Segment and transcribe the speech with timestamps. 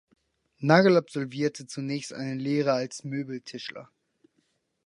[0.57, 3.87] Nagel absolvierte zunächst eine Lehre als Möbeltischler.